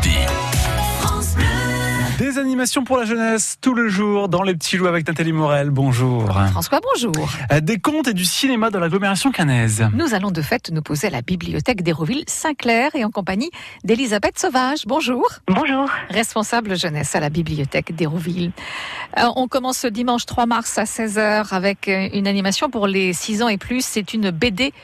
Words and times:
Normandie. 0.00 0.40
Des 2.18 2.38
animations 2.38 2.84
pour 2.84 2.98
la 2.98 3.06
jeunesse 3.06 3.56
tout 3.62 3.74
le 3.74 3.88
jour 3.88 4.28
dans 4.28 4.42
les 4.42 4.54
petits 4.54 4.76
loups 4.76 4.86
avec 4.86 5.08
Nathalie 5.08 5.32
Morel. 5.32 5.70
Bonjour. 5.70 6.30
François, 6.50 6.80
bonjour. 6.92 7.28
Des 7.62 7.78
contes 7.78 8.08
et 8.08 8.12
du 8.12 8.26
cinéma 8.26 8.68
dans 8.68 8.78
l'agglomération 8.78 9.30
canaise. 9.32 9.88
Nous 9.94 10.12
allons 10.12 10.30
de 10.30 10.42
fait 10.42 10.70
nous 10.70 10.82
poser 10.82 11.06
à 11.06 11.10
la 11.10 11.22
bibliothèque 11.22 11.82
d'Hérouville-Saint-Clair 11.82 12.90
et 12.94 13.06
en 13.06 13.10
compagnie 13.10 13.50
d'Elisabeth 13.84 14.38
Sauvage. 14.38 14.80
Bonjour. 14.86 15.26
Bonjour. 15.48 15.88
Responsable 16.10 16.76
jeunesse 16.76 17.14
à 17.14 17.20
la 17.20 17.30
bibliothèque 17.30 17.94
d'Hérouville. 17.94 18.52
Euh, 19.18 19.22
on 19.36 19.48
commence 19.48 19.78
ce 19.78 19.86
dimanche 19.86 20.26
3 20.26 20.44
mars 20.44 20.76
à 20.76 20.84
16h 20.84 21.54
avec 21.54 21.88
euh, 21.88 22.10
une 22.12 22.26
animation 22.26 22.68
pour 22.68 22.86
les 22.86 23.14
6 23.14 23.42
ans 23.42 23.48
et 23.48 23.56
plus. 23.56 23.82
C'est 23.82 24.12
une 24.12 24.30
BD 24.30 24.74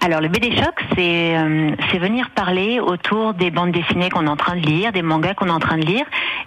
Alors 0.00 0.20
le 0.20 0.28
BD 0.28 0.54
choc, 0.56 0.74
c'est 0.94 1.36
euh, 1.36 1.70
c'est 1.90 1.98
venir 1.98 2.30
parler 2.30 2.80
autour 2.80 3.34
des 3.34 3.50
bandes 3.50 3.72
dessinées 3.72 4.10
qu'on 4.10 4.26
est 4.26 4.30
en 4.30 4.36
train 4.36 4.56
de 4.56 4.64
lire, 4.64 4.92
des 4.92 5.02
mangas 5.02 5.34
qu'on 5.34 5.48
est 5.48 5.50
en 5.50 5.58
train 5.58 5.78
de 5.78 5.84
lire, 5.84 6.06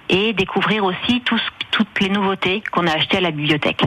et 0.09 0.33
découvrir 0.33 0.83
aussi 0.85 1.21
tout 1.21 1.39
toutes 1.71 1.99
les 1.99 2.09
nouveautés 2.09 2.63
qu'on 2.71 2.87
a 2.87 2.93
achetées 2.93 3.17
à 3.17 3.21
la 3.21 3.31
bibliothèque. 3.31 3.83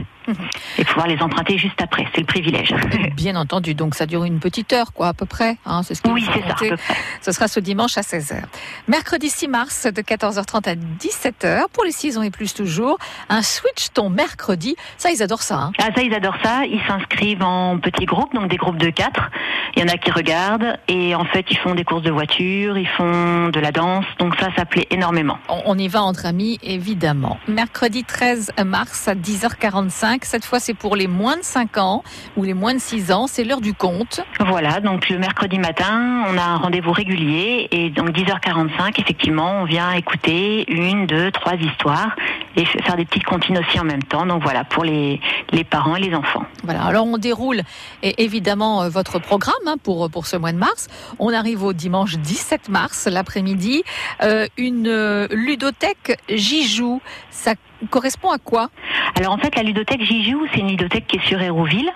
Et 0.77 0.85
pouvoir 0.85 1.07
les 1.07 1.21
emprunter 1.21 1.57
juste 1.57 1.81
après, 1.81 2.05
c'est 2.13 2.21
le 2.21 2.25
privilège. 2.25 2.73
Bien 3.15 3.35
entendu, 3.35 3.75
donc 3.75 3.95
ça 3.95 4.05
dure 4.05 4.23
une 4.23 4.39
petite 4.39 4.73
heure, 4.73 4.93
quoi, 4.93 5.09
à 5.09 5.13
peu 5.13 5.25
près. 5.25 5.57
Hein, 5.65 5.83
c'est 5.83 5.95
ce 5.95 6.01
Oui, 6.07 6.25
c'est 6.33 6.41
ça. 6.47 6.75
Ce 7.21 7.31
sera 7.31 7.47
ce 7.47 7.59
dimanche 7.59 7.97
à 7.97 8.01
16h. 8.01 8.41
Mercredi 8.87 9.29
6 9.29 9.47
mars 9.47 9.87
de 9.87 10.01
14h30 10.01 10.69
à 10.69 10.75
17h 10.75 11.65
pour 11.71 11.83
les 11.83 11.91
6 11.91 12.17
ans 12.17 12.23
et 12.23 12.31
plus 12.31 12.53
toujours. 12.53 12.97
Un 13.29 13.41
switch 13.41 13.89
ton 13.93 14.09
mercredi. 14.09 14.75
Ça, 14.97 15.11
ils 15.11 15.21
adorent 15.21 15.43
ça. 15.43 15.55
Hein. 15.55 15.71
Ah 15.79 15.89
ça, 15.95 16.01
ils 16.01 16.13
adorent 16.13 16.37
ça. 16.43 16.65
Ils 16.65 16.81
s'inscrivent 16.87 17.43
en 17.43 17.77
petits 17.77 18.05
groupes, 18.05 18.33
donc 18.33 18.49
des 18.49 18.57
groupes 18.57 18.77
de 18.77 18.89
quatre. 18.89 19.29
Il 19.75 19.81
y 19.81 19.83
en 19.83 19.93
a 19.93 19.97
qui 19.97 20.11
regardent 20.11 20.77
et 20.87 21.15
en 21.15 21.25
fait, 21.25 21.45
ils 21.51 21.57
font 21.57 21.75
des 21.75 21.83
courses 21.83 22.03
de 22.03 22.11
voiture, 22.11 22.77
ils 22.77 22.87
font 22.87 23.49
de 23.49 23.59
la 23.59 23.71
danse. 23.71 24.05
Donc 24.19 24.35
ça, 24.39 24.47
ça 24.55 24.65
plaît 24.65 24.87
énormément. 24.89 25.37
On 25.49 25.75
on 25.75 25.77
y 25.77 25.89
va 25.89 26.03
entre 26.03 26.25
amis, 26.25 26.57
évidemment. 26.63 27.37
Mercredi 27.49 28.05
13 28.05 28.53
mars 28.65 29.09
à 29.09 29.13
10h45. 29.13 30.14
Cette 30.23 30.45
fois, 30.45 30.59
c'est 30.59 30.73
pour 30.73 30.95
les 30.95 31.07
moins 31.07 31.37
de 31.37 31.43
5 31.43 31.77
ans 31.77 32.03
ou 32.37 32.43
les 32.43 32.53
moins 32.53 32.73
de 32.73 32.79
6 32.79 33.11
ans. 33.11 33.27
C'est 33.27 33.43
l'heure 33.43 33.61
du 33.61 33.73
compte. 33.73 34.21
Voilà, 34.39 34.79
donc 34.79 35.09
le 35.09 35.17
mercredi 35.17 35.59
matin, 35.59 36.23
on 36.29 36.37
a 36.37 36.43
un 36.43 36.57
rendez-vous 36.57 36.91
régulier 36.91 37.67
et 37.71 37.89
donc 37.89 38.11
10h45, 38.11 38.99
effectivement, 38.99 39.61
on 39.61 39.65
vient 39.65 39.91
écouter 39.91 40.71
une, 40.71 41.05
deux, 41.07 41.31
trois 41.31 41.55
histoires 41.55 42.15
et 42.55 42.65
faire 42.65 42.95
des 42.95 43.05
petites 43.05 43.25
comptines 43.25 43.57
aussi 43.57 43.79
en 43.79 43.83
même 43.83 44.03
temps. 44.03 44.25
Donc 44.25 44.43
voilà, 44.43 44.63
pour 44.63 44.83
les, 44.83 45.19
les 45.51 45.63
parents 45.63 45.95
et 45.95 45.99
les 45.99 46.15
enfants. 46.15 46.43
Voilà. 46.63 46.83
Alors, 46.83 47.05
on 47.05 47.17
déroule 47.17 47.61
et 48.03 48.23
évidemment 48.23 48.83
euh, 48.83 48.89
votre 48.89 49.19
programme 49.19 49.55
hein, 49.67 49.75
pour, 49.81 50.09
pour 50.09 50.25
ce 50.25 50.37
mois 50.37 50.51
de 50.51 50.57
mars. 50.57 50.87
On 51.19 51.33
arrive 51.33 51.63
au 51.63 51.73
dimanche 51.73 52.17
17 52.17 52.69
mars, 52.69 53.07
l'après-midi. 53.07 53.83
Euh, 54.23 54.47
une 54.57 54.87
euh, 54.87 55.27
ludothèque 55.31 56.19
Jijou. 56.29 57.01
Ça 57.29 57.53
correspond 57.89 58.31
à 58.31 58.37
quoi? 58.37 58.69
Alors 59.15 59.33
en 59.33 59.37
fait, 59.37 59.55
la 59.55 59.63
ludothèque 59.63 60.01
Jijou, 60.01 60.45
c'est 60.53 60.59
une 60.59 60.69
ludothèque 60.69 61.07
qui 61.07 61.17
est 61.17 61.27
sur 61.27 61.41
Hérouville. 61.41 61.91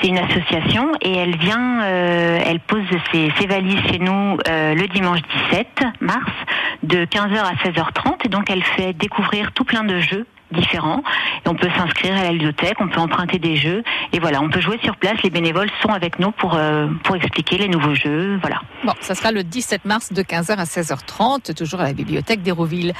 C'est 0.00 0.08
une 0.08 0.18
association 0.18 0.92
et 1.00 1.12
elle 1.12 1.36
vient, 1.36 1.82
euh, 1.82 2.40
elle 2.44 2.60
pose 2.60 2.84
ses, 3.12 3.32
ses 3.38 3.46
valises 3.46 3.80
chez 3.90 3.98
nous 3.98 4.38
euh, 4.48 4.74
le 4.74 4.86
dimanche 4.86 5.20
17 5.50 5.66
mars 6.00 6.30
de 6.84 7.04
15h 7.04 7.36
à 7.36 7.54
16h30 7.68 8.17
et 8.24 8.28
donc 8.28 8.50
elle 8.50 8.62
fait 8.62 8.92
découvrir 8.92 9.52
tout 9.52 9.64
plein 9.64 9.84
de 9.84 9.98
jeux 10.00 10.26
différents 10.52 11.02
et 11.44 11.48
on 11.48 11.54
peut 11.54 11.68
s'inscrire 11.76 12.16
à 12.16 12.24
la 12.24 12.32
ludothèque, 12.32 12.76
on 12.80 12.88
peut 12.88 13.00
emprunter 13.00 13.38
des 13.38 13.56
jeux 13.56 13.82
et 14.12 14.18
voilà, 14.18 14.40
on 14.40 14.48
peut 14.48 14.60
jouer 14.60 14.78
sur 14.82 14.96
place. 14.96 15.16
Les 15.22 15.30
bénévoles 15.30 15.70
sont 15.82 15.90
avec 15.90 16.18
nous 16.18 16.30
pour 16.30 16.54
euh, 16.54 16.88
pour 17.04 17.16
expliquer 17.16 17.58
les 17.58 17.68
nouveaux 17.68 17.94
jeux, 17.94 18.38
voilà. 18.40 18.60
Bon, 18.84 18.92
ça 19.00 19.14
sera 19.14 19.32
le 19.32 19.42
17 19.42 19.84
mars 19.84 20.12
de 20.12 20.22
15h 20.22 20.56
à 20.56 20.64
16h30, 20.64 21.54
toujours 21.54 21.80
à 21.80 21.84
la 21.84 21.92
bibliothèque 21.92 22.42
d'Hérouville. 22.42 22.92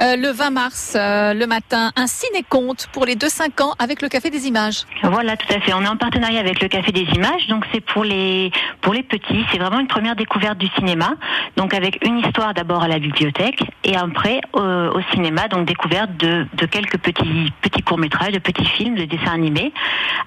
Euh, 0.00 0.16
le 0.16 0.30
20 0.30 0.50
mars, 0.50 0.94
euh, 0.96 1.34
le 1.34 1.46
matin, 1.46 1.92
un 1.96 2.06
ciné-conte 2.06 2.88
pour 2.92 3.04
les 3.04 3.16
2-5 3.16 3.62
ans 3.62 3.74
avec 3.78 4.00
le 4.00 4.08
Café 4.08 4.30
des 4.30 4.46
Images. 4.46 4.84
Voilà, 5.02 5.36
tout 5.36 5.52
à 5.52 5.60
fait. 5.60 5.74
On 5.74 5.82
est 5.82 5.88
en 5.88 5.96
partenariat 5.96 6.40
avec 6.40 6.62
le 6.62 6.68
Café 6.68 6.92
des 6.92 7.06
Images, 7.14 7.46
donc 7.48 7.64
c'est 7.72 7.80
pour 7.80 8.04
les 8.04 8.50
pour 8.80 8.94
les 8.94 9.02
petits. 9.02 9.44
C'est 9.52 9.58
vraiment 9.58 9.80
une 9.80 9.88
première 9.88 10.16
découverte 10.16 10.58
du 10.58 10.68
cinéma. 10.78 11.14
Donc 11.56 11.74
avec 11.74 12.04
une 12.04 12.18
histoire 12.18 12.54
d'abord 12.54 12.82
à 12.82 12.88
la 12.88 12.98
bibliothèque 12.98 13.62
et 13.84 13.96
après 13.96 14.40
euh, 14.64 14.92
au 14.92 15.00
cinéma, 15.12 15.48
donc 15.48 15.66
découverte 15.66 16.10
de, 16.16 16.46
quelques 16.66 16.98
petits 16.98 17.52
petits 17.60 17.82
courts 17.82 17.98
métrages, 17.98 18.32
de 18.32 18.38
petits 18.38 18.64
films, 18.64 18.96
de 18.96 19.04
dessins 19.04 19.32
animés, 19.32 19.72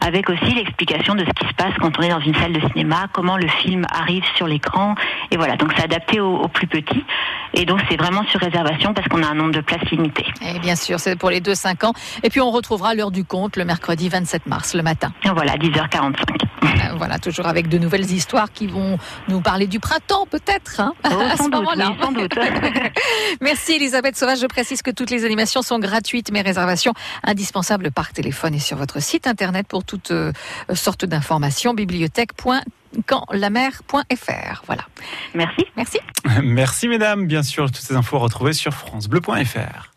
avec 0.02 0.30
aussi 0.30 0.54
l'explication 0.54 1.16
de 1.16 1.26
ce 1.26 1.32
qui 1.32 1.48
se 1.48 1.54
passe 1.54 1.74
quand 1.80 1.98
on 2.00 2.02
est 2.02 2.10
dans 2.10 2.20
une 2.20 2.36
salle 2.36 2.54
de 2.54 2.62
cinéma, 2.70 3.08
comment 3.12 3.38
le 3.38 3.48
film 3.48 3.86
arrive 3.90 4.24
sur 4.36 4.48
l'écran. 4.48 4.96
Et 5.32 5.38
voilà, 5.38 5.56
donc 5.58 5.74
c'est 5.76 5.84
adapté 5.84 6.20
aux 6.20 6.48
plus 6.48 6.68
petits. 6.68 7.04
Et 7.54 7.66
donc 7.66 7.80
c'est 7.90 7.98
vraiment 7.98 8.24
sur 8.30 8.40
réservation 8.40 8.94
parce 8.94 9.08
qu'on 9.08 9.24
a 9.24 9.28
un 9.28 9.34
nombre 9.36 9.52
de 9.54 9.62
places 9.62 9.90
limité. 9.92 10.26
Et 10.46 10.60
bien 10.60 10.76
sûr, 10.76 11.00
c'est 11.00 11.16
pour 11.16 11.30
les 11.30 11.42
2-5 11.42 11.86
ans. 11.86 11.94
Et 12.24 12.30
puis 12.30 12.42
on 12.42 12.52
retrouvera 12.52 12.94
l'heure 12.96 13.12
du 13.12 13.24
compte 13.24 13.56
le 13.56 13.66
mercredi 13.66 14.10
27 14.10 14.46
mars, 14.48 14.74
le 14.74 14.84
matin. 14.84 15.12
Et 15.24 15.30
voilà, 15.30 15.56
10h45. 15.56 16.14
Euh, 16.64 16.68
voilà, 16.98 17.20
toujours 17.20 17.48
avec 17.48 17.68
de 17.70 17.78
nouvelles 17.78 18.10
histoires 18.12 18.52
qui 18.52 18.68
vont 18.68 18.98
nous 19.28 19.42
parler 19.42 19.68
du 19.68 19.80
printemps, 19.80 20.26
peut-être, 20.30 20.80
hein, 20.82 20.94
Oh, 21.06 21.14
à 21.32 21.38
sans 21.38 21.46
ce 21.46 21.50
doute, 21.50 21.54
moment-là. 21.60 21.90
oui, 21.92 21.96
sans 22.02 22.12
doute. 22.12 22.34
Merci 23.42 23.74
Elisabeth 23.74 24.16
Sauvage. 24.18 24.40
Je 24.40 24.46
précise 24.48 24.82
que 24.82 24.92
toutes 24.92 25.10
les 25.12 25.26
animations 25.26 25.62
sont 25.62 25.80
gratuites, 25.80 26.32
mais 26.32 26.42
réservations 26.42 26.94
indispensables 27.24 27.92
par 27.92 28.12
téléphone 28.12 28.54
et 28.56 28.60
sur 28.60 28.78
votre 28.78 29.02
site 29.02 29.28
internet 29.28 29.68
pour 29.68 29.84
toutes 29.84 30.12
euh, 30.12 30.32
sortes 30.74 31.06
d'informations. 31.06 31.74
bibliothèque.canlamer.fr. 32.94 34.64
Voilà. 34.66 34.84
Merci. 35.34 35.66
Merci. 35.76 36.00
Merci 36.44 36.88
mesdames. 36.88 37.26
Bien 37.26 37.44
sûr, 37.44 37.66
toutes 37.68 37.78
ces 37.78 37.96
infos 37.96 38.20
retrouvées 38.20 38.54
sur 38.54 38.74
francebleu.fr. 38.74 39.92